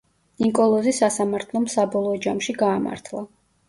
[0.45, 3.29] ნიკოლოზი სასამართლომ საბოლოო ჯამში გაამართლა.